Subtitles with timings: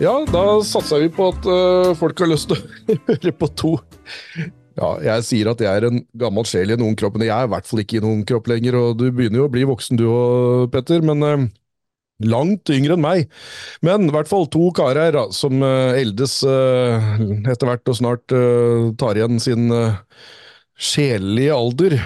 [0.00, 3.74] Ja, da satser vi på at uh, folk har lyst til å høre på to.
[4.78, 7.34] Ja, jeg sier at jeg er en gammel sjel i en ung kropp, men jeg
[7.36, 8.78] er i hvert fall ikke i en ung kropp lenger.
[8.80, 11.44] Og du begynner jo å bli voksen du òg, Petter, men uh,
[12.24, 13.28] langt yngre enn meg.
[13.84, 18.38] Men i hvert fall to karer da, som uh, eldes etter hvert og snart
[19.04, 19.68] tar igjen sin
[20.80, 22.00] sjelelige alder.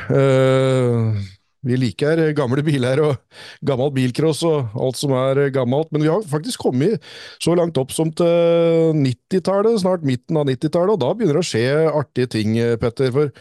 [1.65, 3.19] Vi liker gamle biler og
[3.69, 7.05] gammel bilcross og alt som er gammelt, men vi har faktisk kommet
[7.43, 11.53] så langt opp som til 90-tallet, snart midten av 90-tallet, og da begynner det å
[11.53, 13.13] skje artige ting, Petter.
[13.14, 13.32] for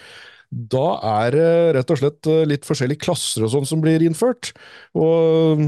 [0.54, 0.88] da
[1.24, 4.52] er det rett og slett litt forskjellige klasser og sånn som blir innført.
[4.94, 5.64] Og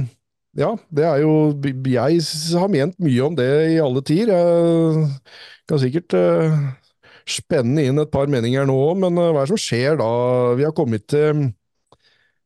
[0.55, 2.21] ja, det er jo Jeg
[2.55, 4.31] har ment mye om det i alle tider.
[4.31, 6.15] Jeg kan sikkert
[7.25, 10.09] spenne inn et par meninger nå òg, men hva er det som skjer da?
[10.59, 11.49] Vi har kommet til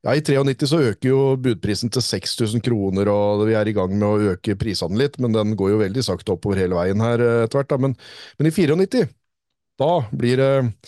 [0.05, 3.91] ja, I 93 så øker jo budprisen til 6000 kroner, og vi er i gang
[3.97, 7.19] med å øke prisene litt, men den går jo veldig sakte oppover hele veien her
[7.19, 7.75] eh, etter hvert.
[7.83, 7.95] Men,
[8.39, 9.09] men, i 94,
[9.79, 10.85] da blir, det,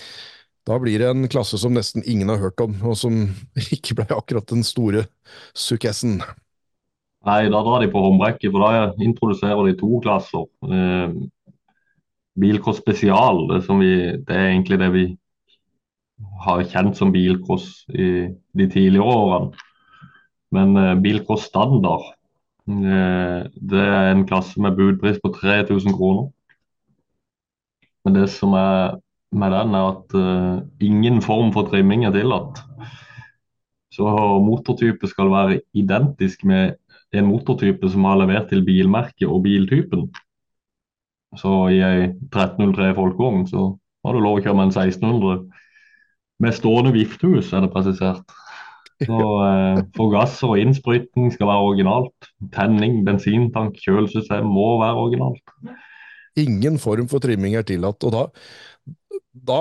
[0.67, 3.25] da blir det en klasse som nesten ingen har hørt om, og som
[3.75, 5.03] ikke ble akkurat den store
[5.51, 6.21] sukkessen.
[7.27, 10.47] Nei, da drar de på håndbrekket, for da introduserer de to klasser.
[10.71, 11.19] Eh,
[12.39, 15.09] Bilcross spesial, det, vi, det er egentlig det vi
[16.45, 19.67] har kjent som bilcross i de tidligere årene.
[20.51, 22.11] Men eh, bilcross standard,
[22.67, 26.29] eh, det er en klasse med budpris på 3000 kroner.
[28.05, 28.97] Men det som er
[29.31, 32.59] med den, er at eh, ingen form for trimming er tillatt.
[33.91, 34.07] Så
[34.43, 36.77] motortype skal være identisk med
[37.11, 40.07] en motortype som har levert til bilmerket og biltypen.
[41.39, 43.65] Så i ei 1303 folkevogn så
[44.03, 45.43] har du lov å kjøre med en 1600
[46.41, 48.37] med stående viftehus, er det presisert.
[49.01, 52.31] Så eh, Forgasser og innsprøytning skal være originalt.
[52.53, 55.55] Tenning, bensintank, kjølesystem må være originalt.
[56.39, 58.03] Ingen form for trimming er tillatt.
[58.07, 58.27] og da
[59.31, 59.57] da,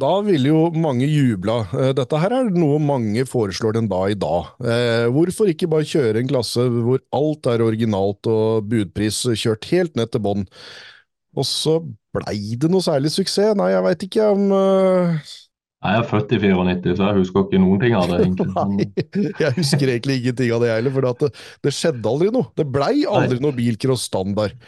[0.00, 1.58] da ville jo mange jubla.
[1.76, 4.48] Eh, dette her er noe mange foreslår den dag i dag.
[4.64, 10.00] Eh, hvorfor ikke bare kjøre en klasse hvor alt er originalt og budpris kjørt helt
[10.00, 10.46] ned til bånn?
[11.36, 11.76] Og så
[12.16, 13.52] blei det noe særlig suksess?
[13.58, 15.36] Nei, jeg veit ikke om uh,
[15.80, 18.18] jeg er født i 94, så jeg husker ikke noen ting av det.
[18.20, 18.48] egentlig.
[18.58, 18.88] Nei,
[19.40, 21.30] jeg husker egentlig ingenting av det heller, for det,
[21.64, 22.50] det, skjedde aldri noe.
[22.60, 23.44] Det blei aldri Nei.
[23.46, 24.58] noe bilcross standard.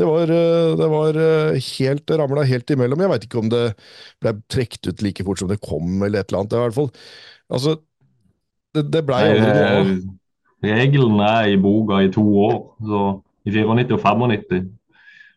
[0.00, 3.04] Det var, eh, det var helt helt ramla helt imellom.
[3.04, 3.62] Jeg veit ikke om det
[4.22, 6.54] ble trukket ut like fort som det kom, eller et eller annet.
[6.54, 6.90] Det, i hvert fall,
[7.52, 7.78] altså,
[8.72, 9.96] det, det blei aldri noe av.
[10.62, 13.06] Regelen er i boka i to år, så
[13.44, 14.70] i 94 og 95.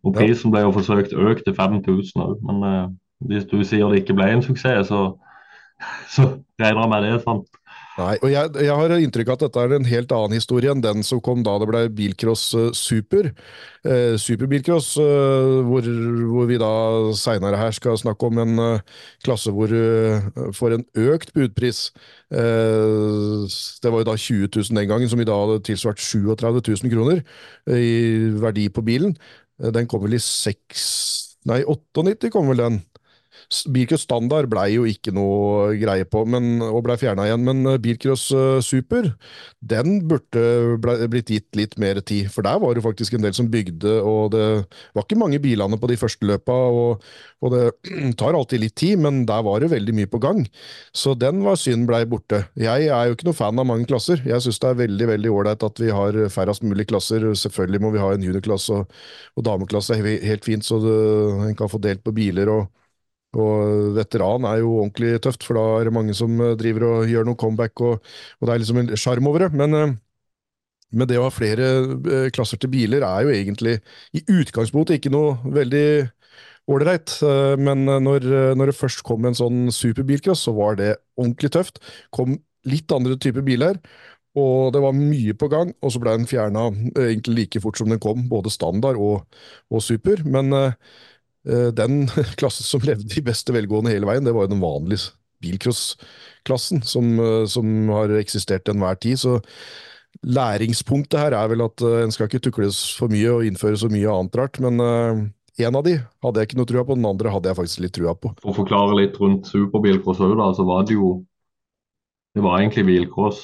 [0.06, 2.96] Og prisen ble jo forsøkt økt til 5000 òg, men
[3.30, 5.14] hvis du sier det ikke ble en suksess, så
[6.10, 6.26] så
[6.62, 7.22] regner jeg med det.
[7.24, 7.62] sant?
[7.96, 10.82] Nei, og jeg, jeg, har inntrykk av at dette er en helt annen historie enn
[10.84, 13.30] den som kom da det ble bilcross uh, super.
[13.88, 15.88] Eh, superbilcross, eh, hvor,
[16.34, 16.72] hvor, vi da
[17.16, 21.86] seinere her skal snakke om en eh, klasse hvor du får en økt budpris.
[22.32, 26.92] det var jo da 20 000 den gangen, som i dag hadde tilsvart 37 000
[26.92, 27.22] kroner
[27.72, 27.94] i
[28.42, 29.16] verdi på bilen.
[29.56, 30.90] den kom vel i 6
[31.46, 32.82] Nei, 98 kom vel den.
[33.72, 37.44] Bilcross standard blei jo ikke noe greie på, men, og blei fjerna igjen.
[37.46, 39.12] Men eh, Bilcross uh, super,
[39.62, 42.32] den burde ble, blitt gitt litt mer tid.
[42.34, 44.46] For der var det faktisk en del som bygde, og det
[44.96, 46.56] var ikke mange bilene på de første løpa.
[46.56, 47.06] Og,
[47.46, 47.64] og det
[48.20, 50.44] tar alltid litt tid, men der var det veldig mye på gang.
[50.96, 52.46] Så den var synd blei borte.
[52.60, 54.24] Jeg er jo ikke noe fan av mange klasser.
[54.26, 57.28] Jeg syns det er veldig veldig ålreit at vi har færrest mulig klasser.
[57.46, 58.98] Selvfølgelig må vi ha en juniorklasse og,
[59.36, 60.96] og dameklasse helt fint, så det,
[61.50, 62.50] en kan få delt på biler.
[62.52, 62.85] og
[63.36, 67.12] og veteran er jo ordentlig tøft, for da er det mange som eh, driver og
[67.12, 68.00] gjør noe comeback, og,
[68.40, 69.52] og det er liksom en sjarm over det.
[69.60, 69.94] Men, eh,
[70.96, 73.78] men, det å ha flere eh, klasser til biler er jo egentlig
[74.16, 75.88] i utgangspunktet ikke noe veldig
[76.72, 77.20] ålreit.
[77.62, 78.24] Men når,
[78.58, 81.78] når, det først kom en sånn superbilcross, så var det ordentlig tøft.
[82.16, 83.78] Kom litt andre typer biler.
[84.36, 86.66] Og det var mye på gang, og så ble den fjerna
[86.98, 89.38] egentlig like fort som den kom, både standard og,
[89.70, 90.26] og super.
[90.26, 90.50] Men
[91.46, 92.08] den
[92.40, 95.14] klassen som levde i beste velgående hele veien, det var jo den vanlige
[95.46, 99.20] bilcrossklassen som, eh, som har eksistert til enhver tid.
[99.20, 99.40] Så
[100.24, 103.92] læringspunktet her er vel at eh, en skal ikke tukles for mye og innføre så
[103.92, 104.60] mye annet rart.
[104.64, 104.80] Men
[105.56, 107.96] en av de hadde jeg ikke noe trua på, den andre hadde jeg faktisk litt
[107.96, 108.34] trua på.
[108.42, 111.18] For å forklare litt rundt superbilcross òg, da, så var det jo
[112.36, 113.38] Det var egentlig bilcross,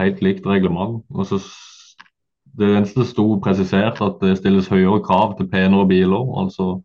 [0.00, 1.02] helt likt reglement.
[1.12, 1.36] Og så
[2.56, 6.24] det eneste sto presisert at det stilles høyere krav til penere biler.
[6.40, 6.78] altså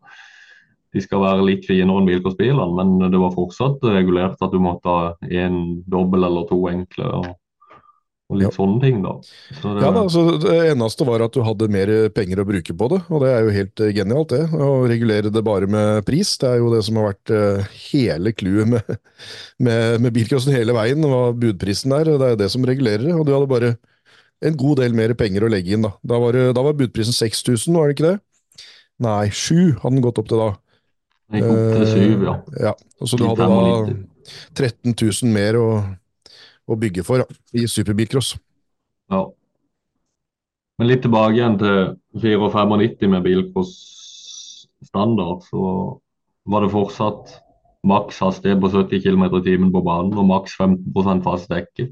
[0.94, 4.86] de skal være litt finere enn bilcrossbilene, men det var fortsatt regulert at du måtte
[4.86, 7.10] ha én dobbel eller to enkle.
[7.20, 7.32] og
[8.32, 8.56] og litt Ja.
[8.56, 9.10] sånne ting, da.
[9.60, 12.72] Så det, Ja da, så Det eneste var at du hadde mer penger å bruke
[12.72, 14.48] på det, og det er jo helt eh, genialt, det.
[14.48, 16.38] Å regulere det bare med pris.
[16.40, 18.96] Det er jo det som har vært eh, hele clouet med,
[19.60, 22.04] med, med bilcrossen hele veien, og budprisen der.
[22.16, 23.12] Det er jo det som regulerer det.
[23.12, 23.74] Og du hadde bare
[24.40, 25.92] en god del mer penger å legge inn, da.
[26.02, 28.20] Da var, det- da var budprisen 6000, var det ikke det?
[29.04, 30.54] Nei, 7 hadde den gått opp til da.
[31.38, 32.34] Gikk opp til syv, ja.
[32.54, 32.72] Eh, ja.
[33.00, 34.02] Og så du hadde da 95.
[34.56, 35.68] 13 000 mer å,
[36.66, 38.34] å bygge for ja, i superbilcross.
[39.12, 39.24] Ja.
[40.78, 43.74] Men litt tilbake igjen til 94 med bilcross
[44.84, 45.60] standard, så
[46.50, 47.36] var det fortsatt
[47.84, 51.84] maks hastighet på 70 km i timen på banen og maks 15 fast dekke.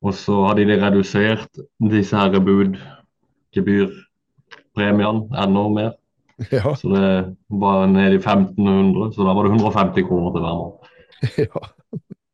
[0.00, 1.58] Og så hadde de redusert
[1.92, 5.92] disse her budgebyrpremiene enda mer.
[6.56, 7.08] Ja, Så det
[7.48, 10.76] var ned i 1500, så da var det 150 kroner til hver mann.
[11.44, 11.66] ja.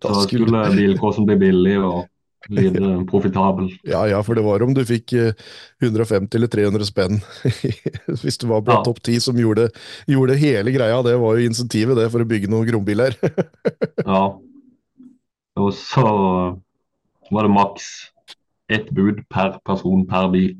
[0.02, 2.04] Da Så skulle- bilkåsen bli billig og
[2.52, 3.72] lite profitabel.
[3.90, 5.32] Ja, ja, for det var om du fikk eh,
[5.82, 7.16] 150 eller 300 spenn
[8.22, 8.82] hvis du var på Ja.
[8.86, 9.64] topp 10 som gjorde,
[10.06, 11.00] gjorde hele greia.
[11.02, 13.16] Det var jo insentivet det for å bygge noen grombiler.
[14.06, 14.28] Ja.
[15.58, 16.04] Og så
[17.32, 17.88] var det maks
[18.70, 20.54] ett bud per person per bil.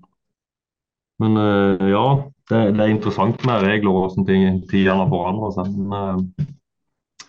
[1.23, 2.07] Men eh, ja,
[2.51, 5.73] det, det er interessant med regler og hvordan ting tidene har forandret seg.
[5.77, 6.47] Men uh,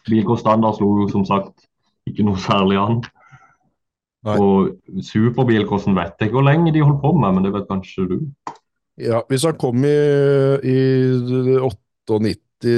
[0.08, 1.68] Bilcross slo jo som sagt
[2.08, 3.02] ikke noe særlig an.
[4.28, 4.38] Nei.
[4.42, 8.08] Og superbilcrossen vet jeg ikke hvor lenge de holdt på med, men det vet kanskje
[8.12, 8.18] du.
[8.98, 9.98] Ja, hvis han kom i,
[10.66, 10.80] i
[11.62, 12.72] 98,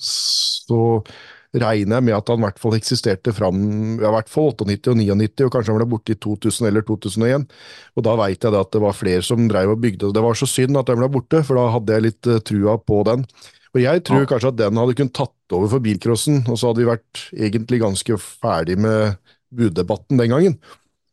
[0.00, 0.80] så
[1.52, 3.58] regner jeg med at han i hvert fall eksisterte fram
[4.00, 6.84] ja, i hvert fall 98 og 99, og kanskje han ble borte i 2000 eller
[6.88, 7.46] 2001.
[7.96, 10.12] Og da veit jeg det at det var flere som drev og bygde.
[10.16, 12.78] Det var så synd at den ble borte, for da hadde jeg litt eh, trua
[12.80, 13.26] på den.
[13.72, 14.28] Og jeg tror Ja.
[14.28, 17.80] kanskje at den hadde kunnet tatt over for bilcrossen, og så hadde vi vært egentlig
[17.80, 19.16] ganske ferdig med
[19.52, 20.56] buddebatten den gangen.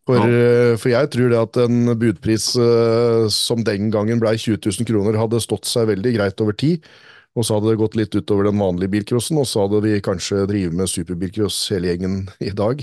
[0.09, 0.77] For, ja.
[0.81, 5.19] for jeg tror det at en budpris eh, som den gangen ble 20 000 kroner,
[5.19, 6.87] hadde stått seg veldig greit over tid.
[7.37, 10.47] Og så hadde det gått litt utover den vanlige bilcrossen, og så hadde vi kanskje
[10.49, 12.81] drivet med superbilcross hele gjengen i dag.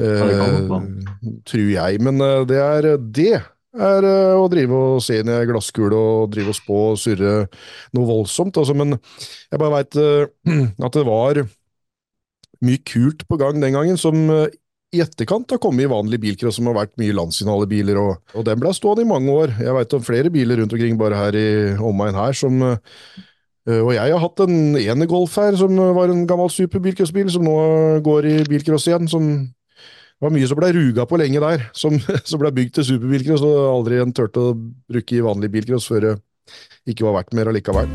[0.00, 0.22] Eh,
[1.46, 2.00] tror jeg.
[2.02, 3.34] Men eh, det er det
[3.74, 6.98] er eh, å drive og se inn i ei glasskule og drive og spå og
[7.02, 7.34] surre
[7.94, 8.58] noe voldsomt.
[8.58, 10.00] Altså, men jeg bare veit
[10.88, 11.44] at det var
[12.64, 14.48] mye kult på gang den gangen, som eh,
[14.94, 18.60] i etterkant har kommet i vanlig bilcross, som har vært mye landsfinalebiler, og, og den
[18.62, 19.54] ble stående i mange år.
[19.58, 21.46] Jeg veit om flere biler rundt omkring bare her i
[21.82, 22.98] omegn her som eh,
[23.64, 27.54] og jeg har hatt en Energolf her, som var en gammel superbilcrossbil, som nå
[28.04, 29.08] går i bilcross igjen.
[29.08, 32.86] som det var mye som ble ruga på lenge der, som, som ble bygd til
[32.92, 37.34] superbilcross, og aldri en turte å bruke i vanlig bilcross før det ikke var verdt
[37.36, 37.88] mer allikevel.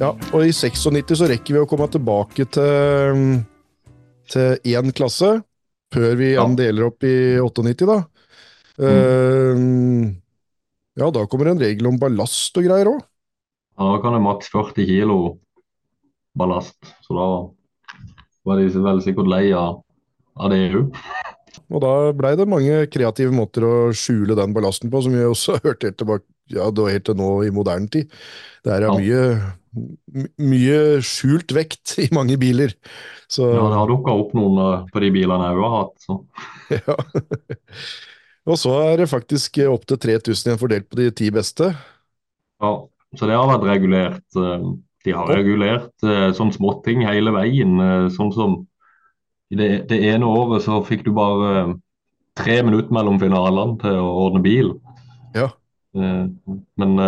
[0.00, 3.22] Ja, og i 96 så rekker vi å komme tilbake til,
[4.32, 5.38] til én klasse,
[5.94, 6.44] før vi Ja.
[6.58, 7.98] deler opp i 98, da.
[8.76, 9.60] Eh,
[11.00, 13.00] ja, da kommer en regel om ballast og greier òg.
[13.76, 15.18] Ja, da kan det maks 40 kilo
[16.36, 17.26] ballast, så da
[18.46, 19.82] var de vel sikkert lei av,
[20.36, 20.96] av det òg.
[21.72, 25.52] Og da blei det mange kreative måter å skjule den ballasten på, som vi også
[25.56, 28.12] har hørt helt tilbake ja, det var helt til nå i moderne tid.
[28.62, 28.92] Det er Ja.
[28.94, 29.22] mye,
[30.38, 32.74] mye skjult vekt i mange biler.
[33.28, 35.96] Så, Ja, det har dukka opp noen eh, på de bilene jeg òg har hatt.
[36.06, 36.20] Så.
[36.78, 36.96] ja.
[38.46, 41.72] Og så er det faktisk opp til 3000 igjen fordelt på de ti beste.
[42.62, 42.86] Ja,
[43.18, 44.24] så det har vært regulert.
[44.36, 44.66] eh,
[45.06, 47.76] De har regulert eh, sånn småting hele veien.
[47.80, 48.56] eh, Sånn som
[49.50, 51.76] det, det ene året så fikk du bare
[52.36, 54.72] tre minutter mellom finalene til å ordne bil.
[55.36, 55.48] Ja.
[55.96, 56.98] Men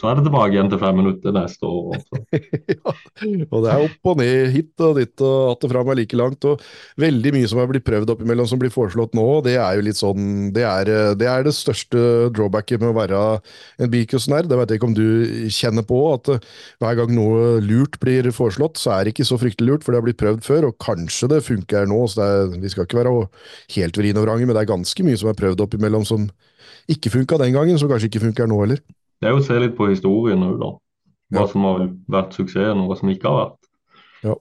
[0.00, 1.98] så er det tilbake igjen til fem minutter neste år.
[2.72, 2.92] ja.
[3.50, 6.16] Og det er opp og ned, hit og dit og att og fram er like
[6.16, 6.44] langt.
[6.48, 6.62] Og
[6.96, 10.00] veldig mye som er blitt prøvd oppimellom som blir foreslått nå, det er jo litt
[10.00, 13.20] sånn Det er eh, det, er det største drawbacket med å være
[13.78, 14.48] en bilcrossnær.
[14.48, 16.44] Det vet jeg ikke om du kjenner på, at eh,
[16.80, 20.00] hver gang noe lurt blir foreslått, så er det ikke så fryktelig lurt, for det
[20.00, 22.06] har blitt prøvd før, og kanskje det funker nå.
[22.08, 23.16] så er, Vi skal ikke være
[23.76, 26.30] helt vrien og vrange, men det er ganske mye som er prøvd oppimellom som
[26.90, 28.80] ikke funka den gangen, som kanskje ikke funker nå heller.
[29.20, 30.70] Det er jo å se litt på historien òg, da.
[31.30, 31.46] Hva Ja.
[31.52, 33.58] som har vært suksessen og hva som ikke har vært.
[34.24, 34.34] Ja.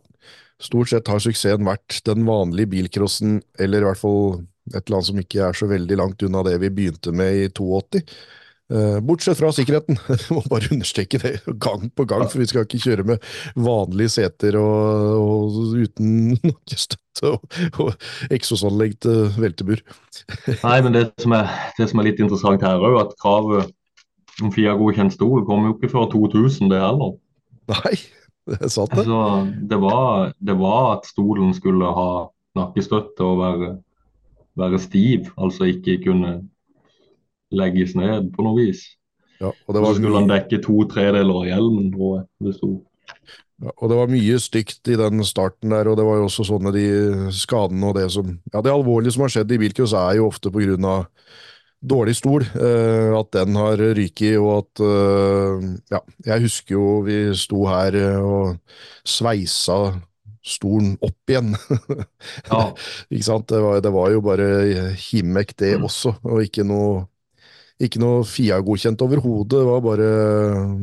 [0.60, 5.06] Stort sett har suksessen vært den vanlige bilcrossen, eller i hvert fall et eller annet
[5.10, 8.04] som ikke er så veldig langt unna det vi begynte med i 82.
[8.72, 9.98] Eh, bortsett fra sikkerheten.
[10.10, 13.24] Jeg må bare understreke det gang på gang, for vi skal ikke kjøre med
[13.58, 17.96] vanlige seter og, og uten nakkestøtte og, og
[18.36, 19.82] eksosanlegg til veltebur.
[20.64, 23.74] Nei, men det som er, det som er litt interessant her òg, at kravet
[24.46, 27.14] om FIA-godkjent stol kom jo ikke før 2000, det heller.
[27.70, 27.96] Nei,
[28.50, 29.04] det sant det.
[29.04, 29.22] Altså,
[29.72, 32.10] det var, det var at stolen skulle ha
[32.58, 33.70] nakkestøtte og være
[34.60, 36.36] være stiv, altså ikke kunne
[37.52, 38.84] legges ned på noe vis.
[39.40, 42.72] Ja, var så skulle han dekke to tredeler av hjelmen, tror jeg det sto.
[43.64, 46.46] ja, og det var mye stygt i den starten der, og det var jo også
[46.50, 46.88] sånne de
[47.36, 50.52] skadene og det som Ja, det alvorlige som har skjedd i bilcross, er jo ofte
[50.52, 51.08] på grunn av
[51.82, 52.44] dårlig stol.
[52.44, 57.96] eh, at den har ryket, og at eh, Ja, jeg husker jo vi sto her
[57.96, 58.60] eh, og
[59.08, 59.80] sveisa
[60.46, 61.54] stolen opp igjen.
[62.50, 62.72] Ja,
[63.12, 63.48] Ikke sant?
[63.52, 64.50] Det var, det var jo bare
[65.12, 65.84] himmek det Mm.
[65.90, 67.06] også, og ikke noe
[67.80, 70.08] ikke noe FIA-godkjent overhodet, det var bare,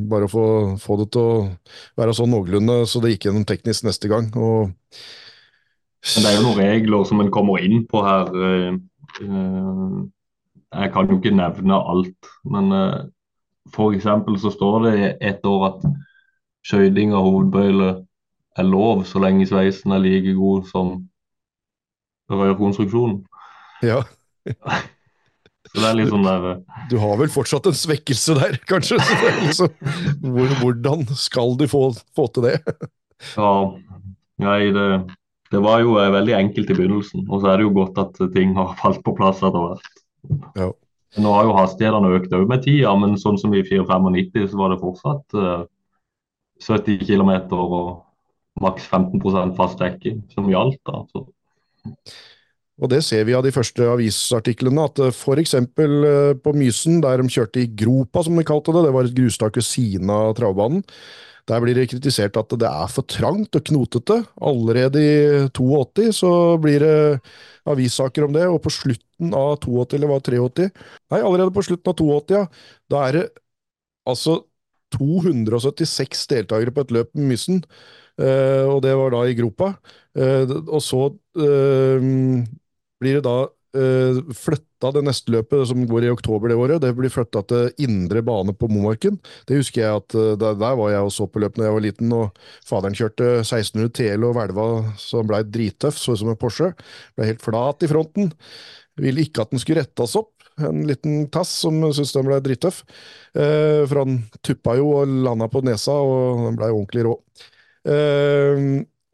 [0.09, 0.45] bare å få,
[0.81, 1.35] få det til å
[2.01, 4.31] være sånn noenlunde, så det gikk gjennom teknisk neste gang.
[4.41, 4.71] Og
[6.15, 8.31] men det er jo noen regler som en kommer inn på her.
[8.49, 8.79] eh,
[10.75, 13.05] Jeg kan jo ikke nevne alt, men uh,
[13.75, 15.87] for eksempel så står det et år at
[16.67, 17.93] skøyting av hovedbøyle
[18.57, 20.93] er lov så lenge sveisen er like god som
[22.33, 23.23] rørkonstruksjonen.
[23.83, 24.03] ja,
[25.67, 28.97] Så det er litt sånn der eh, du har vel fortsatt en svekkelse der, kanskje?
[29.43, 29.73] Liksom,
[30.23, 32.55] hvor, hvordan skal du få, få til det?
[33.35, 33.51] Ja,
[34.43, 34.87] nei, det,
[35.53, 37.27] det var jo eh, veldig enkelt i begynnelsen.
[37.27, 40.06] Og så er det jo godt at ting har falt på plass etter hvert.
[40.57, 40.71] Ja.
[41.17, 44.73] Nå har jo hastighetene økt òg med tida, men sånn som i 495 så var
[44.73, 45.65] det fortsatt uh,
[46.63, 48.07] 70 km og
[48.63, 50.81] maks 15% fast dekking som gjaldt.
[50.89, 51.03] da.
[51.13, 51.27] Så,
[52.77, 55.21] Og det ser vi av de første avisartiklene, at f.eks.
[55.23, 58.93] for eksempel eh, på Mysen, der de kjørte i gropa, som de kalte det, det
[58.97, 60.85] var et grustak ved siden av travbanen,
[61.47, 64.19] der blir det kritisert at det er for trangt og knotete.
[64.43, 65.13] Allerede i
[65.55, 66.97] 82 så blir det
[67.71, 68.73] avissaker om det, og på
[69.17, 70.71] slutten av 82, eller var det 83?
[71.11, 72.47] Nei, allerede på slutten av 82, ja.
[72.91, 73.27] Da er det
[74.07, 74.45] altså
[74.95, 77.65] 276 deltakere på et løp med Mysen,
[78.21, 79.75] uh, og det var da i gropa.
[80.17, 82.01] Uh, og så uh,
[83.01, 86.95] blir det da uh, flytta det neste løpet, som går i oktober det året, det
[86.95, 89.19] blir flytta til indre bane på Momarken.
[89.49, 91.85] Det husker jeg at der, der var jeg og så på løp da jeg var
[91.85, 94.67] liten, og faderen kjørte 1600 TL og hvelva
[95.01, 96.73] så han blei drittøff, så ut som en Porsche.
[97.17, 98.31] Ble helt flat i fronten.
[99.01, 100.33] Ville ikke at den skulle rettes opp.
[100.57, 102.83] En liten tass som syntes den ble drittøff.
[103.37, 107.17] Eh, for han tuppa jo og landa på nesa, og den blei ordentlig rå.
[107.87, 108.63] Eh,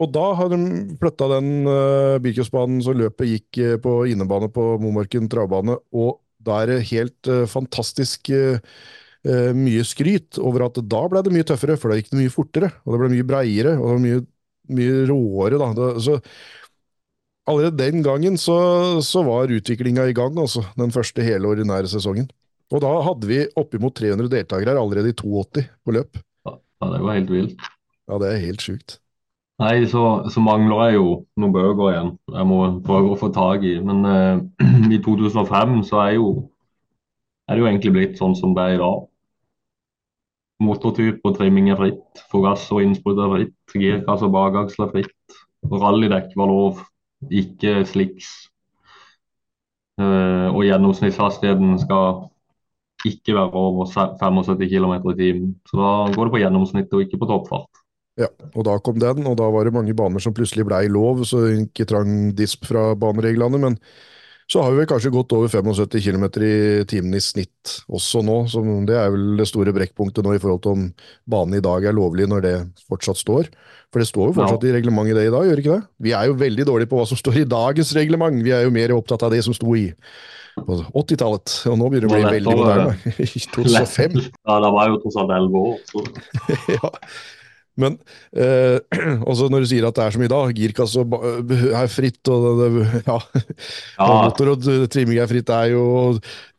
[0.03, 0.59] og da har de
[0.99, 6.63] flytta den eh, bilcrossbanen så løpet gikk eh, på innebane på Momarken travbane, og da
[6.63, 8.59] er det helt eh, fantastisk eh,
[9.55, 12.73] mye skryt over at da ble det mye tøffere, for da gikk det mye fortere,
[12.83, 14.25] og det ble mye breiere, og det var mye,
[14.79, 15.61] mye råere.
[15.63, 15.69] Da.
[15.79, 16.17] Det, så
[17.49, 18.57] allerede den gangen så,
[19.03, 22.31] så var utviklinga i gang, altså, den første hele ordinære sesongen.
[22.73, 26.19] Og da hadde vi oppimot 300 deltakere her allerede i 82 på løp.
[26.49, 26.57] ja,
[26.95, 27.71] det var helt vilt.
[28.09, 28.99] Ja, det er helt sjukt.
[29.63, 31.09] Nei, så, så mangler jeg jo
[31.39, 32.11] noen bøker igjen.
[32.35, 33.77] Jeg må prøve å få tak i.
[33.85, 34.41] Men eh,
[34.97, 36.33] i 2005 så er, jo,
[37.47, 39.05] er det jo egentlig blitt sånn som det er i dag.
[40.63, 42.25] Motortype og trimming er fritt.
[42.33, 43.57] Forgass og innsprut er fritt.
[43.77, 45.39] Girkasse og bakaksel er fritt.
[45.71, 46.83] Rallydekk var lov,
[47.31, 48.31] ikke slicks.
[50.01, 52.27] Uh, og gjennomsnittshastigheten skal
[53.07, 55.55] ikke være over 75 km i timen.
[55.69, 57.83] Så da går det på gjennomsnitt og ikke på toppfart.
[58.21, 61.23] Ja, og da kom den, og da var det mange baner som plutselig blei lov,
[61.25, 63.79] så ikke trang disp fra banereglene, men
[64.53, 68.43] så har vi vel kanskje gått over 75 km i timen i snitt også nå,
[68.53, 70.83] så det er vel det store brekkpunktet nå i forhold til om
[71.33, 72.55] banen i dag er lovlig når det
[72.91, 73.49] fortsatt står.
[73.93, 75.89] For det står jo fortsatt i reglementet det i dag, gjør ikke det?
[76.05, 78.75] Vi er jo veldig dårlige på hva som står i dagens reglement, vi er jo
[78.75, 79.89] mer opptatt av det som sto i
[80.53, 82.97] på 80-tallet, og nå begynner det å bli veldig moderne.
[83.25, 84.19] I 2005.
[84.21, 86.11] Ja, det var jo tross alt 11 år.
[86.77, 86.91] Ja.
[87.81, 87.95] Men
[88.37, 88.77] eh,
[89.31, 92.61] også når du sier at det er så mye da, girkasse er fritt, og
[93.09, 93.17] ja,
[93.97, 95.85] Ja, motor og trimming er fritt, det er jo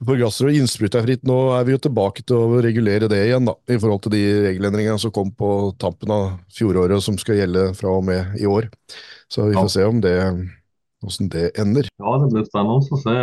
[0.03, 1.23] forgasser og innsprut er fritt.
[1.27, 4.23] Nå er vi jo tilbake til å regulere det igjen, da, i forhold til de
[4.47, 5.51] regelendringene som kom på
[5.81, 8.69] tampen av fjoråret, som skal gjelde fra og med i år.
[9.29, 9.73] Så vi får Ja.
[9.77, 10.17] se om det,
[11.03, 11.87] hvordan det ender.
[11.99, 13.15] ja, det blir spennende å se.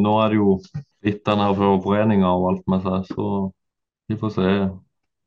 [0.00, 0.56] Nå er det jo
[1.04, 1.50] litt denne
[1.84, 3.28] foreninga og alt med seg, så
[4.08, 4.48] vi får se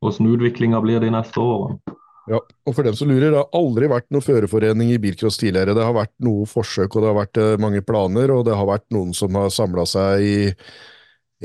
[0.02, 1.78] hvordan utviklinga blir de neste årene.
[2.28, 5.76] Ja, og for dem som lurer, det har aldri vært noen førerforening i bilcross tidligere.
[5.76, 8.68] Det har vært noe forsøk, og det har vært eh, mange planer, og det har
[8.68, 10.38] vært noen som har samla seg i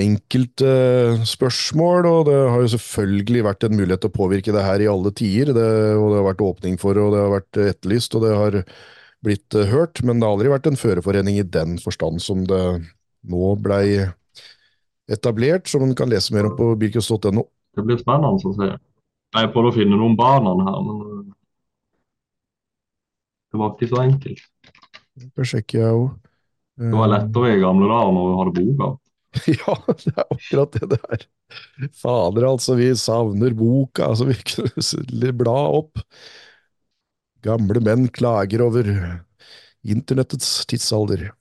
[0.04, 4.66] enkelte eh, spørsmål, og det har jo selvfølgelig vært en mulighet til å påvirke det
[4.66, 7.64] her i alle tider, det, og det har vært åpning for, og det har vært
[7.68, 8.60] etterlyst, og det har
[9.24, 12.64] blitt eh, hørt, men det har aldri vært en førerforening i den forstand som det
[13.24, 14.10] nå blei
[15.12, 17.46] etablert, som man kan lese mer om på bilcross.no.
[17.74, 18.74] Det blir spennende å se.
[19.34, 21.24] Jeg prøvde å finne noen barna her, men øh,
[23.54, 24.74] det var ikke så enkelt.
[25.14, 26.12] Det sjekker jeg òg.
[26.84, 28.94] Det var lettere i gamle dager når du hadde boka.
[29.50, 31.24] Ja, det er akkurat det det er.
[31.98, 34.12] Fader, altså, vi savner boka.
[34.12, 36.02] Altså, vi kunne bla opp.
[37.46, 38.90] Gamle menn klager over
[39.84, 41.32] internettets tidsalder.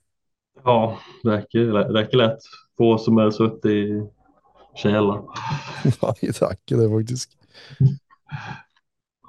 [0.63, 0.77] Ja,
[1.23, 4.01] det er ikke, det er ikke lett for oss som er 70 i
[4.79, 5.21] sjela.
[6.01, 7.37] Nei, det er ikke det, faktisk.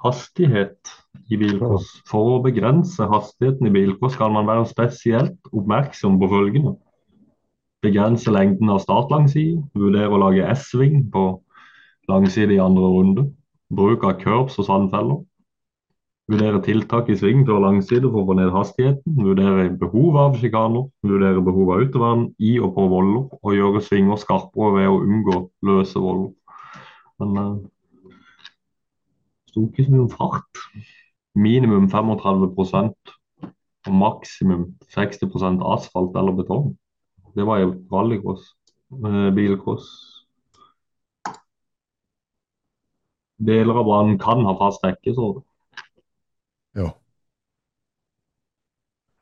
[0.05, 0.91] Hastighet
[1.33, 1.87] i bilcross.
[2.09, 6.75] For å begrense hastigheten i bilcross skal man være spesielt oppmerksom på følgende.
[7.85, 9.61] Begrense lengden av startlangside.
[9.77, 11.27] Vurdere å lage S-sving på
[12.11, 13.29] langside i andre runde.
[13.73, 15.23] Bruk av curbs og sandfeller.
[16.29, 19.17] Vurdere tiltak i sving fra langside for å få ned hastigheten.
[19.19, 20.87] Vurdere behov av sjikaner.
[21.05, 23.27] Vurdere behov av autovern i og på voller.
[23.41, 25.39] Og gjøre svinger skarpere ved å unngå
[25.69, 26.31] løse voller.
[27.21, 27.51] Men uh,
[29.55, 30.59] sto ikke så mye om fart.
[31.35, 32.49] Minimum 35
[33.87, 36.73] og maksimum 60% asfalt eller betong.
[37.35, 38.43] Det var jo rallycross.
[38.91, 39.87] Eh, bilcross.
[43.47, 45.43] Deler av banen kan ha fast dekke, så
[46.75, 46.91] Ja.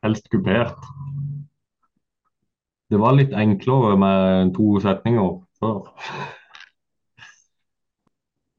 [0.02, 0.78] helst kupert.
[2.90, 5.94] Det var litt enklere med to setninger før.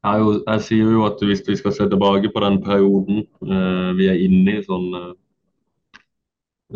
[0.06, 3.92] Jeg, jo, jeg sier jo at hvis vi skal se tilbake på den perioden eh,
[3.98, 5.14] vi er inne i, sånn eh,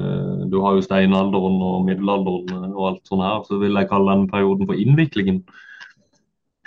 [0.01, 3.89] eh, Du har jo steinalderen og middelalderen eh, og alt sånn her, så vil jeg
[3.91, 5.43] kalle den perioden for innviklingen.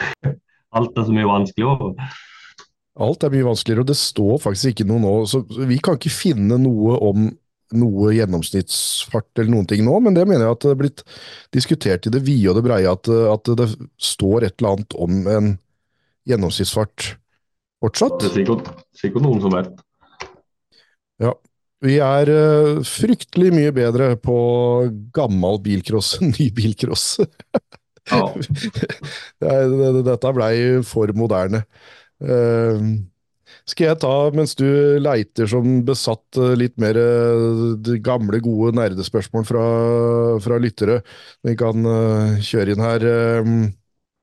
[0.73, 2.07] Alt er så mye vanskeligere.
[3.03, 5.11] Alt er mye vanskeligere, og det står faktisk ikke noe nå.
[5.29, 7.27] Så vi kan ikke finne noe om
[7.77, 11.05] noe gjennomsnittsfart eller noen ting nå, men det mener jeg at det er blitt
[11.57, 13.69] diskutert i det vide og det breie, at, at det
[14.01, 15.53] står et eller annet om en
[16.29, 17.15] gjennomsnittsfart
[17.83, 18.21] fortsatt.
[18.23, 19.73] Det er sikkert, sikkert noen som vet.
[21.23, 21.35] Ja.
[21.83, 24.37] Vi er uh, fryktelig mye bedre på
[25.15, 27.15] gammel bilcross enn ny bilcross.
[28.11, 28.25] Ja.
[29.39, 31.61] Dette blei for moderne.
[32.19, 32.97] Uh,
[33.63, 34.67] skal jeg ta, mens du
[34.99, 36.99] leiter som besatt, uh, litt mer
[38.03, 39.63] gamle, gode nerdespørsmål fra,
[40.43, 40.99] fra lyttere?
[41.47, 41.87] Vi kan
[42.43, 43.07] kjøre inn her.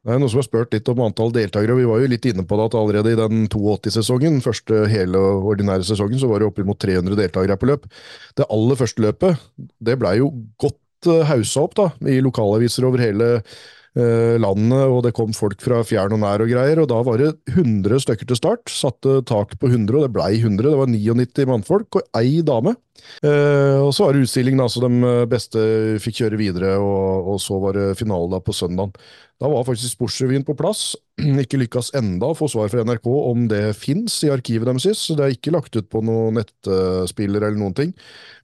[0.10, 2.24] Det er noen som har spurt litt om antall deltakere, og vi var jo litt
[2.26, 6.48] inne på det at allerede i den 82-sesongen, første hele ordinære sesongen, så var det
[6.50, 7.86] oppimot 300 deltakere på løp.
[8.34, 9.44] Det aller første løpet,
[9.86, 13.60] det blei jo godt haussa opp da, i lokalaviser over hele eh,
[13.96, 17.32] landet, og det kom folk fra fjern og nær og greier, og da var det
[17.56, 18.70] 100 stykker til start.
[18.70, 20.70] Satte tak på 100, og det blei 100.
[20.70, 22.76] Det var 99 mannfolk og ei dame.
[23.24, 25.64] Eh, og så var det utstilling, da, så de beste
[26.04, 28.94] fikk kjøre videre, og, og så var det finale på søndagen.
[29.40, 30.94] Da var faktisk Sportsrevyen på plass.
[31.44, 35.06] Ikke lykkes enda å få svar fra NRK om det fins i arkivet deres.
[35.08, 37.94] Det er ikke lagt ut på noen nettspiller eller noen ting.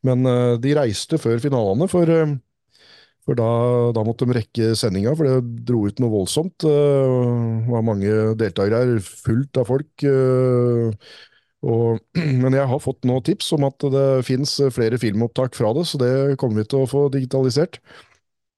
[0.07, 2.37] Men eh, de reiste før finalene, for, uh,
[3.25, 3.51] for da,
[3.97, 6.59] da, måtte de rekke sendinga, for det dro ut noe voldsomt.
[6.61, 10.05] Det var mange deltakere her, fullt av folk.
[11.65, 12.01] Og,
[12.43, 16.01] men jeg har fått nå tips om at det fins flere filmopptak fra det, så
[16.01, 16.11] det
[16.41, 17.81] kommer vi til å få digitalisert.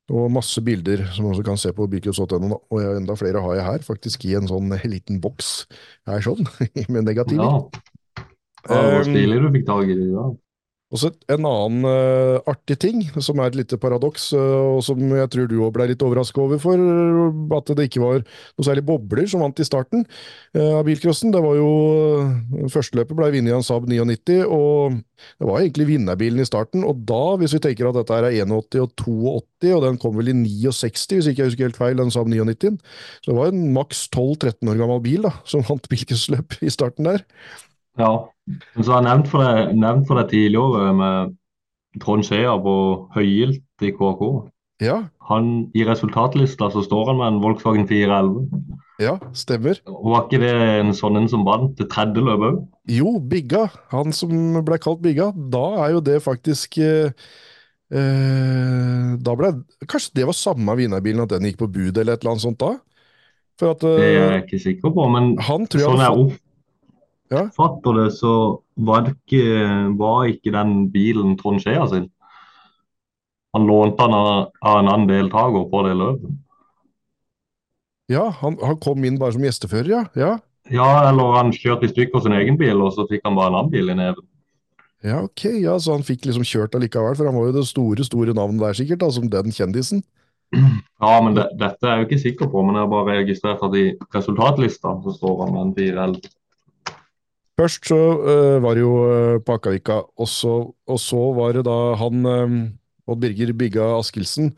[0.08, 2.60] Og masse bilder som man også kan se på bilcross.no.
[2.72, 5.68] Og enda flere har jeg her, faktisk i en sånn liten boks
[6.08, 6.48] her sånn,
[6.94, 7.44] med negativer.
[7.44, 8.28] Ja.
[8.68, 10.12] ja det var stilig du fikk tak i det.
[10.12, 10.28] Ja.
[10.88, 15.02] Og så En annen uh, artig ting, som er et lite paradoks, uh, og som
[15.02, 16.80] jeg tror du òg ble litt overraska over, for
[17.58, 20.06] at det ikke var noe særlig bobler som vant i starten
[20.56, 21.34] uh, av bilcrossen.
[21.36, 21.68] Det var jo
[22.72, 24.96] Førsteløpet ble vunnet av en Saab 99, og
[25.42, 26.88] det var egentlig vinnerbilen i starten.
[26.88, 30.32] Og da, hvis vi tenker at dette er 81 og 82, og den kom vel
[30.32, 32.80] i 69, hvis ikke jeg husker helt feil, den Saab 99,
[33.26, 37.12] så det var en maks 12-13 år gammel bil da, som vant bilcrossløp i starten
[37.12, 37.28] der.
[37.98, 38.12] Ja,
[38.48, 41.36] men så har jeg nevnt for deg, nevnt for deg tidligere med
[42.04, 42.76] Trond Skjea på
[43.16, 44.24] høygilt i KK.
[44.84, 44.98] Ja.
[45.32, 48.46] Han, I resultatlista så står han med en Volkswagen 411.
[49.02, 49.80] Ja, stemmer.
[49.90, 52.62] Og Var ikke det en sånn en som vant det tredje løpet òg?
[52.90, 53.68] Jo, Bigga.
[53.94, 54.32] Han som
[54.66, 55.30] ble kalt Bigga.
[55.36, 57.12] Da er jo det faktisk eh,
[57.94, 59.54] eh, Da ble
[59.86, 62.62] Kanskje det var samme vinnerbilen, at den gikk på bud eller et eller annet sånt
[62.62, 62.74] da?
[63.58, 66.38] For at, eh, det er jeg ikke sikker på, men sånn er opp,
[67.34, 67.48] ja.
[67.56, 68.34] fatter det, så
[68.76, 72.10] var, det ikke, var ikke den bilen Trond Skjea sin.
[73.56, 76.36] Han lånte den av, en annen deltaker på det løpet.
[78.12, 80.04] Ja, han, han, kom inn bare som gjestefører, ja.
[80.16, 80.34] ja.
[80.72, 83.62] Ja, eller han kjørte i stykker sin egen bil, og så fikk han bare en
[83.62, 84.26] annen bil i neven.
[85.06, 88.06] Ja, ok, ja, Så han fikk liksom kjørt allikevel, for han var jo det store
[88.08, 90.04] store navnet der sikkert, da, som den kjendisen.
[90.98, 93.62] Ja, men det, dette er jeg jo ikke sikker på, men jeg har bare registrert
[93.62, 96.32] at i resultatlista så står han med en 411.
[97.58, 101.64] Først så uh, var det jo uh, på Akavika, og så, og så, var det
[101.66, 102.58] da han uh,
[103.10, 104.52] Odd Birger Bygga Askildsen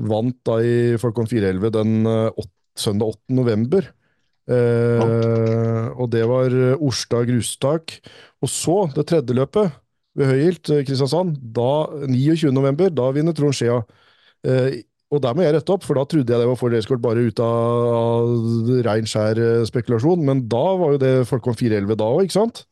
[0.00, 3.36] vant da i Folkon 411 den uh, søndag 8.
[3.36, 3.90] november.
[4.50, 7.92] Og det var Orstad grustak.
[8.42, 9.76] Og så, det tredje løpet,
[10.18, 12.50] ved Høyhilt Kristiansand, da 29.
[12.56, 13.76] november, da vinner Trond Skjea.
[15.10, 17.02] Eh, og der må jeg rette opp, for da trodde jeg det var for Escort
[17.02, 18.34] bare ut av
[18.86, 22.64] rein skjær spekulasjon, men da var jo det Folkon 411 da òg, ikke sant?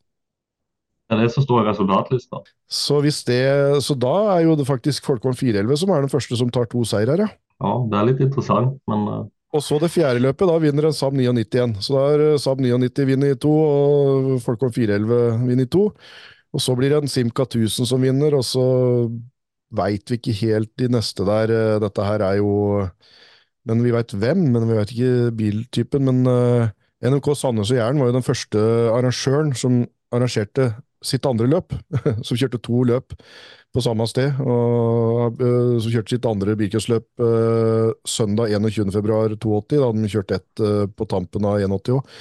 [1.09, 2.42] Det er det som står i resultatlista.
[2.68, 3.40] Så, det,
[3.81, 6.83] så da er jo det faktisk Folkvogn 411 som er den første som tar to
[6.85, 7.29] seier her, ja.
[7.64, 9.22] Ja, det er litt interessant, men uh...
[9.57, 11.70] Og så det fjerde løpet, da vinner en Saab 99 igjen.
[11.81, 15.87] Så da er eh, Saab 99 vinner i to, og Folkvogn 411 vinner i to.
[16.53, 18.66] Og så blir det en Simca 1000 som vinner, og så
[19.74, 21.52] veit vi ikke helt de neste der.
[21.52, 22.88] Eh, dette her er jo
[23.68, 26.07] Men vi veit hvem, men vi veit ikke biltypen.
[26.09, 26.70] Men uh,
[27.04, 28.62] NRK Sandnes og Jæren var jo den første
[28.94, 30.70] arrangøren som arrangerte
[31.04, 31.74] sitt andre løp,
[32.26, 33.12] som kjørte to løp
[33.76, 34.40] på samme sted.
[34.40, 39.76] og uh, Som kjørte sitt andre bilcrossløp uh, søndag 21.2.82.
[39.76, 42.16] Da de kjørt ett uh, på tampen av 81 òg.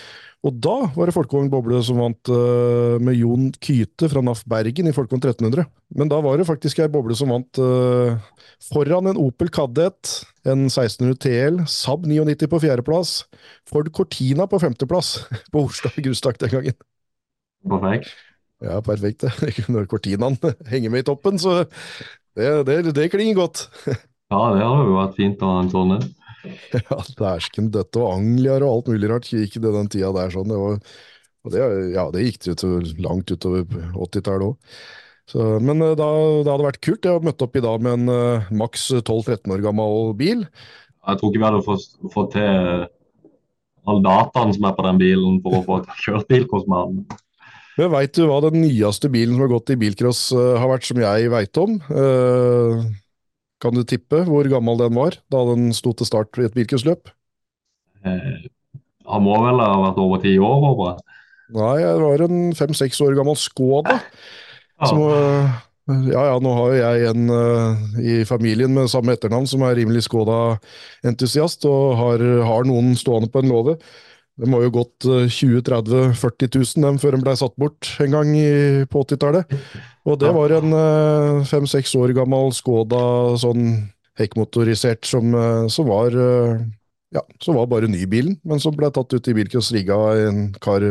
[0.45, 4.89] Og da var det Folkevogn Boble som vant uh, med Jon Kyte fra NAF Bergen
[4.89, 5.65] i Folkevogn 1300.
[5.97, 8.19] Men da var det faktisk ei boble som vant uh,
[8.69, 13.17] foran en Opel Kadett, en 1600 TL, Saab 99 på fjerdeplass,
[13.67, 15.15] Ford Cortina på femteplass
[15.53, 16.77] på Oslo grustak den gangen.
[17.67, 18.13] Perfekt.
[18.63, 19.25] Ja, perfekt.
[19.73, 20.37] Når Cortinaen
[20.71, 21.63] henger med i toppen, så
[22.37, 23.67] det, det, det klinger godt.
[23.87, 26.07] Ja, det har jo vært fint å ha en sånn en.
[26.89, 30.31] Ja, dæsken døtte og anglier og alt mulig rart gikk det den tida der.
[30.33, 30.51] sånn.
[30.51, 30.79] Det var,
[31.43, 33.67] og det, ja, det gikk det utover, langt utover
[34.07, 34.79] 80-tallet òg.
[35.35, 36.09] Men eh, da,
[36.43, 37.03] det hadde vært kult.
[37.03, 40.45] Jeg har møtt opp i dag med en uh, maks 12-13 år gammel bil.
[41.07, 42.85] Jeg tror ikke vi hadde fått, fått til
[43.87, 47.05] all dataen som er på den bilen for å få kjørt bilkostnaden.
[47.77, 50.87] Men Veit du hva den nyeste bilen som har gått i bilcross uh, har vært,
[50.87, 51.77] som jeg veit om?
[51.91, 52.87] Uh,
[53.63, 57.09] kan du tippe hvor gammel den var da den sto til start i et bilcrossløp?
[58.05, 58.47] Eh,
[59.07, 61.21] han må vel ha vært over ti år, håper jeg.
[61.57, 64.01] Nei, det var en fem-seks år gammel Skoda.
[64.77, 64.89] Ja.
[64.89, 64.99] Som,
[65.87, 69.77] ja, ja, nå har jo jeg en uh, i familien med samme etternavn som er
[69.79, 73.77] rimelig Skoda-entusiast, og har, har, noen stående på en låve.
[74.37, 78.13] Det må jo gått 20 30 40 000 dem før de ble satt bort en
[78.13, 78.49] gang i,
[78.85, 79.55] på 80-tallet.
[80.07, 82.99] Og det var en eh, fem-seks år gammel Skoda
[83.41, 83.65] sånn
[84.21, 86.61] hekkmotorisert som, eh, som, var eh,
[87.17, 90.43] ja, som var bare nybilen, men som ble tatt ut i Bilcross Riga i en
[90.63, 90.85] kar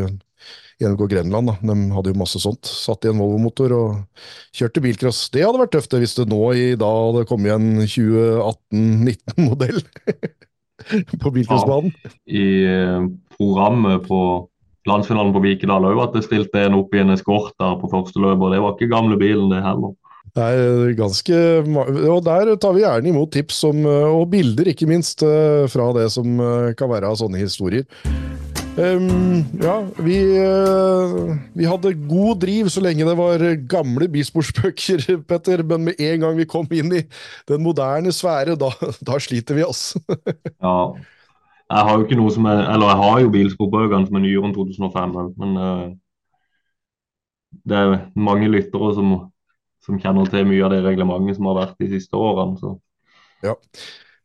[0.77, 1.49] NK Grenland.
[1.49, 1.57] Da.
[1.63, 2.69] De hadde jo masse sånt.
[2.69, 5.23] Satt i en Volvo-motor og kjørte bilcross.
[5.33, 9.81] Det hadde vært tøft hvis det nå i dag hadde kommet en 2018-19-modell
[11.23, 11.95] på bilcrossbanen.
[11.97, 12.45] Ja, I
[13.39, 14.21] programmet på
[14.87, 18.23] landsfinalen på Vikedal òg at det stilte en opp i en eskort der på første
[18.23, 19.95] løp, og det var ikke gamle bilen, det heller.
[20.37, 21.37] Det er ganske
[22.13, 26.11] Og der tar vi gjerne imot tips om, og bilder, ikke minst, eh, fra det
[26.13, 27.87] som eh, kan være av sånne historier.
[28.77, 30.19] Um, ja, vi,
[31.57, 36.37] vi, hadde god driv så lenge det var gamle bisportsbøker, Petter, men med en gang
[36.37, 37.01] vi kom inn i
[37.49, 38.69] den moderne sfære, da,
[39.09, 39.95] da sliter vi, oss.
[40.61, 40.77] ja,
[41.67, 44.49] jeg har jo ikke noe som er Eller jeg har jo bilsportbøkene som er nyere
[44.49, 45.87] enn 2005 men uh,
[47.67, 49.13] det er mange lyttere som,
[49.85, 52.59] som, kjenner til mye av det reglementet som har vært de siste årene.
[52.61, 52.75] Så.
[53.47, 53.55] Ja.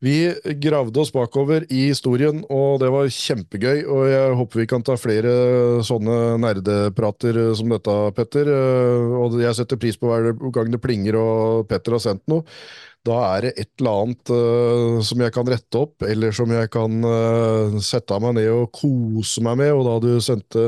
[0.01, 0.15] Vi
[0.57, 3.83] gravde oss bakover i historien, og det var kjempegøy.
[3.85, 5.33] Og jeg håper vi kan ta flere
[5.85, 8.49] sånne nerdeprater som dette, Petter.
[8.49, 12.41] Eh, og jeg setter pris på hver gang det plinger og Petter har sendt noe
[13.07, 16.69] da er det et eller annet uh, som jeg kan rette opp, eller som jeg
[16.73, 19.71] kan uh, sette meg ned og kose meg med.
[19.73, 20.67] Og da du sendte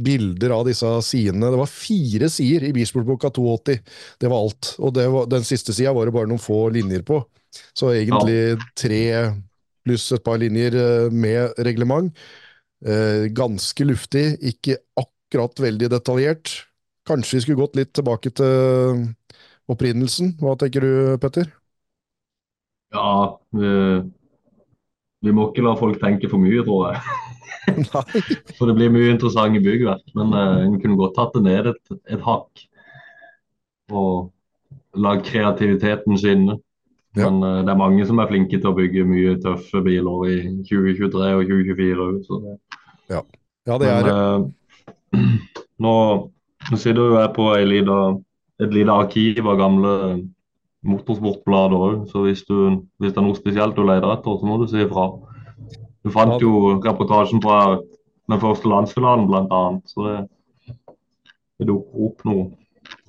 [0.00, 3.78] bilder av disse sidene Det var fire sider i Bilsportboka 82.
[4.20, 4.74] Det var alt.
[4.78, 7.22] Og var, den siste sida var det bare noen få linjer på.
[7.72, 9.02] Så egentlig tre
[9.80, 12.12] pluss et par linjer uh, med reglement.
[13.36, 16.48] ganske luftig, ikke akkurat veldig detaljert.
[17.04, 19.02] Kanskje vi skulle gått litt tilbake til
[19.68, 20.38] opprinnelsen.
[20.40, 21.59] Hva tenker du, Petter?
[22.94, 23.68] Ja, vi,
[25.22, 27.02] vi, må ikke la folk tenke for mye, tror jeg.
[28.56, 30.02] for det blir mye interessante byggverk.
[30.18, 32.64] Men uh, en kunne godt tatt det ned et, et hakk.
[33.94, 34.30] Og
[34.98, 36.58] la kreativiteten skinne.
[37.18, 40.40] Men uh, det er mange som er flinke til å bygge mye tøffe biler i
[40.66, 42.50] 2023 og 2024 òg.
[43.10, 43.22] Ja.
[43.70, 43.78] ja.
[43.78, 44.18] det er det.
[44.18, 45.22] Uh,
[45.86, 45.94] nå,
[46.74, 49.96] sitter jo jeg på et lite arkiv av gamle
[50.86, 54.56] motorsportblader òg, så hvis, du, hvis, det er noe spesielt du leter etter, så må
[54.60, 55.10] du si ifra.
[56.00, 57.76] Du fant jo reportasjen fra
[58.30, 60.86] den første landsfinalen, annet, så det,
[61.60, 62.48] det dukker opp noe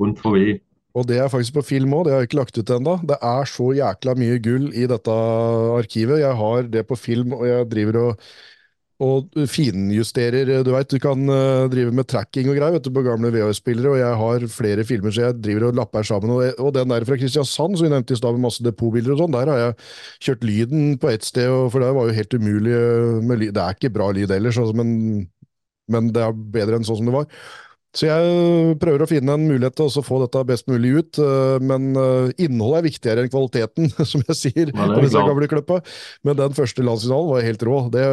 [0.02, 0.60] rundt forbi.
[0.92, 2.98] Og det er faktisk på film òg, det har jeg ikke lagt ut ennå.
[3.08, 5.14] Det er så jækla mye gull i dette
[5.78, 6.20] arkivet.
[6.20, 8.26] Jeg har det på film, og jeg driver og,
[9.02, 13.04] og finjusterer Du veit, du kan uh, drive med tracking og greier vet du, på
[13.06, 16.34] gamle VHS-spillere, og jeg har flere filmer så jeg driver og lapper sammen.
[16.36, 19.24] Og, og den der fra Kristiansand som vi nevnte i stad, med masse depotbilder og
[19.24, 19.78] sånn, der har jeg
[20.28, 22.78] kjørt lyden på ett sted, for det var jo helt umulig
[23.26, 23.56] med lyd.
[23.58, 25.26] Det er ikke bra lyd ellers, altså, men,
[25.92, 27.30] men det er bedre enn sånn som det var.
[27.92, 31.58] Så jeg prøver å finne en mulighet til å få dette best mulig ut, eh,
[31.60, 34.72] men eh, innholdet er viktigere enn kvaliteten, som jeg sier.
[34.72, 35.80] Ja, på disse gamle.
[36.24, 37.80] Men den første landsfinalen var helt rå.
[37.92, 38.06] Det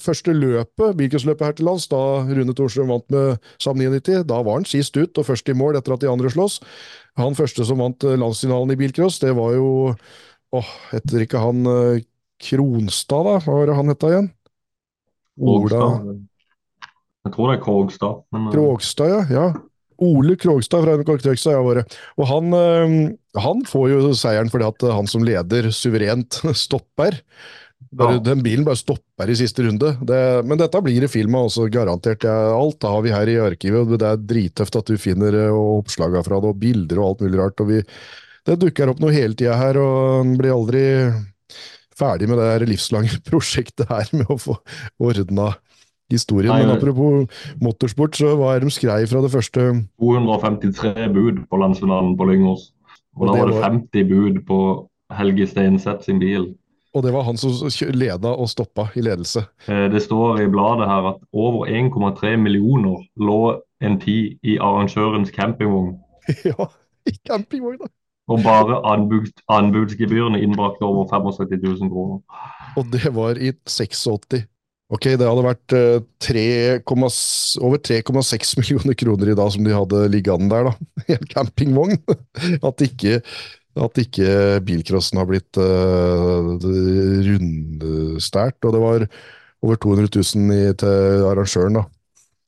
[0.00, 4.62] første løpet, bilcrosløpet her til lands, da Rune Thorsrud vant med SAM 99, da var
[4.62, 6.62] han sist ut og først i mål etter at de andre slåss.
[7.20, 9.68] Han første som vant eh, landsfinalen i bilcross, det var jo
[10.56, 11.66] Åh, heter ikke han
[12.40, 13.34] Kronstad, da?
[13.44, 14.30] Hva var det han heta igjen?
[15.44, 15.82] Ola.
[17.26, 18.22] Jeg tror det er Krogstad.
[18.34, 19.22] Men, eh, Krogstad, ja.
[19.32, 19.46] ja.
[19.98, 21.84] Ole Krogstad fra NRK Trøgstad, ja, våre.
[22.20, 22.92] Og han, øh,
[23.42, 27.18] han får jo seieren fordi at han som leder suverent stopper.
[27.98, 28.10] Ja.
[28.20, 29.94] Den bilen bare stopper i siste runde.
[30.06, 32.26] Det, men dette blir det film av garantert.
[32.28, 33.80] Alt har vi her i arkivet.
[33.80, 37.26] og Det er drittøft at du finner øh, oppslagene fra det, og bilder og alt
[37.26, 37.64] mulig rart.
[37.64, 37.82] og vi,
[38.46, 40.84] Det dukker opp noe hele tida her, og en blir aldri
[41.98, 44.60] ferdig med det her livslange prosjektet her med å få
[45.02, 45.56] ordna
[46.10, 46.52] historien.
[46.52, 47.26] Nei, Men apropos
[47.60, 49.66] motorsport, så hva er det de skrev fra det første
[50.00, 52.72] 253 bud på landsfinalen på Lyngås.
[53.16, 56.54] Og, Og da var det var- 50 bud på Helge Steinseth sin bil.
[56.94, 57.50] Og det var han som
[57.92, 59.44] leda og stoppa i ledelse.
[59.68, 65.30] Eh, Det står i bladet her at over 1,3 millioner lå en tid i arrangørens
[65.30, 65.98] campingvogn.
[66.44, 66.66] ja,
[67.06, 67.86] i campingvogna!
[68.28, 72.18] Og bare anbuds, anbudsgebyrene innbrakte over 75 000 kroner.
[72.76, 74.44] Og det var i 86.
[74.88, 76.42] Ok, det hadde vært eh, 3,
[76.88, 80.92] over 3,6 millioner kroner i dag som de hadde liggende der, da.
[81.12, 81.98] I en campingvogn.
[82.68, 83.18] At ikke,
[83.78, 84.30] at ikke
[84.66, 86.56] bilcrossen har blitt uh,
[87.28, 88.56] rundstært.
[88.64, 89.04] Og det var
[89.62, 91.84] over 200 000 i, til arrangøren, da.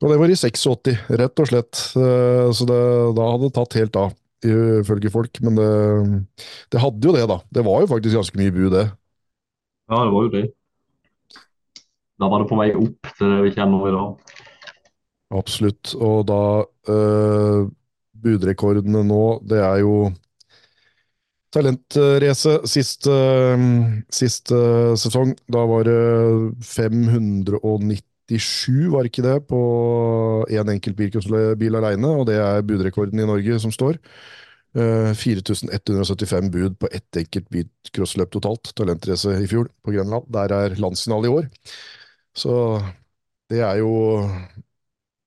[0.00, 1.82] Og det var i 86, rett og slett.
[1.92, 2.80] Uh, så det,
[3.20, 4.16] da hadde det tatt helt av,
[4.48, 5.42] ifølge folk.
[5.44, 5.68] Men det,
[6.72, 7.38] det hadde jo det, da.
[7.52, 8.88] Det var jo faktisk ganske mye bu, det.
[9.92, 10.46] Ja, det var jo det.
[12.20, 14.08] Da var det på vei opp til det vi kjenner i dag.
[15.40, 15.94] Absolutt.
[15.96, 16.42] Og da
[16.92, 17.70] øh,
[18.20, 20.10] Budrekordene nå, det er jo
[21.50, 23.58] Talentrace sist, øh,
[24.12, 25.32] sist øh, sesong.
[25.50, 29.60] Da var det 597, var ikke det, på
[30.50, 33.94] én en enkelt bilcrossbil alene, og det er budrekorden i Norge som står.
[34.74, 38.72] Eh, 4175 bud på ett enkelt bilcrossløp totalt.
[38.76, 40.30] Talentrace i fjor på Grønland.
[40.30, 41.50] Der er landsfinale i år.
[42.36, 42.54] Så
[43.50, 43.92] det er jo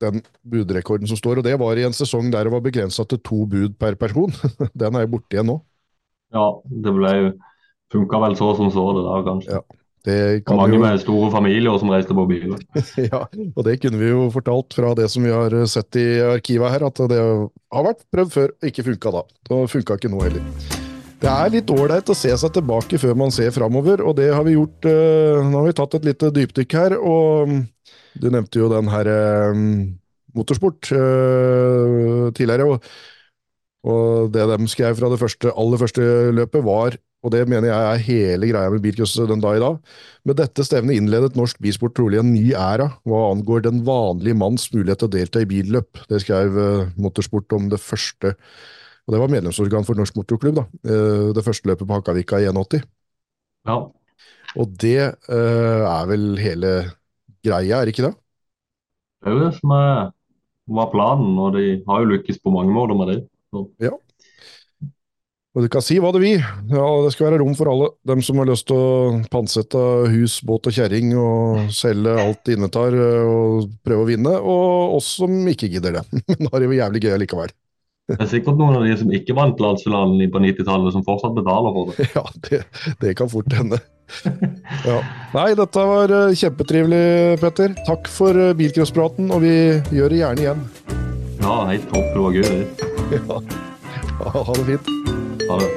[0.04, 3.22] den budrekorden som står, og det var i en sesong der det var begrensa til
[3.24, 4.34] to bud per person.
[4.80, 5.62] Den er jo borte igjen nå.
[6.34, 7.32] Ja, det ble jo
[7.94, 9.58] funka vel så som så det der, kanskje.
[9.60, 12.60] Ja, Det kan Mange jo, med store familier som reiste på biler.
[13.12, 13.24] ja,
[13.56, 16.88] og det kunne vi jo fortalt fra det som vi har sett i arkivet her,
[16.90, 19.28] at det har vært prøvd før og ikke funka da.
[19.48, 20.83] Det funka ikke nå heller.
[21.24, 24.44] Det er litt ålreit å se seg tilbake før man ser framover, og det har
[24.44, 24.84] vi gjort.
[24.92, 27.62] eh, Nå har vi tatt et lite dypdykk her, og mm,
[28.20, 29.62] du nevnte jo den her eh,
[30.36, 32.76] motorsport eh, tidligere.
[33.88, 37.88] og det de skrev fra det første, aller første løpet var, og det mener jeg
[37.88, 39.80] er hele greia med bilcross den dag i dag,
[40.28, 44.68] med dette stevnet innledet norsk bisport trolig en ny æra hva angår den vanlige manns
[44.76, 46.04] mulighet til å delta i billøp.
[46.12, 46.60] Det skrev
[47.00, 48.36] Motorsport om det første,
[49.04, 50.66] og det var medlemsorgan for Norsk Motorklubb, da.
[50.88, 52.84] Eh, det første løpet på Hakkavika i 81.
[53.68, 53.76] Ja,
[54.56, 56.74] Og det eh, er vel hele
[57.44, 58.16] greia, er det ikke det?
[59.22, 60.12] det er jo det som er,
[60.80, 63.20] var planen, og de har jo lykkes på mange måter med det.
[63.54, 63.68] Så,
[65.54, 67.92] Og du kan si hva du vil, ja, det skal være rom for alle.
[68.10, 72.56] Dem som har lyst til å pantsette hus, båt og kjerring og selge alt de
[72.58, 76.04] innetar eh, og prøve å vinne, og oss som ikke gidder det.
[76.32, 77.54] Men da har det jo jævlig gøy allikevel.
[78.12, 81.76] Det er sikkert noen av de som ikke vant landsfinalen på 90-tallet, som fortsatt betaler
[81.76, 82.08] for det.
[82.18, 82.60] Ja, det,
[83.00, 83.80] det kan fort hende.
[84.84, 84.98] Ja.
[85.32, 87.72] Nei, dette var eh, kjempetrivelig, Petter.
[87.88, 89.56] Takk for eh, bilcrosspraten, og vi
[89.96, 90.66] gjør det gjerne igjen.
[91.40, 92.12] Ja, helt topp.
[92.12, 93.24] Det var gøy, det.
[94.24, 94.30] Ja.
[94.34, 94.94] Ha det fint.
[95.50, 95.72] Ha det.